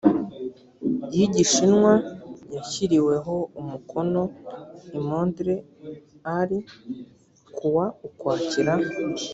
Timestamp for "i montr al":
4.97-6.49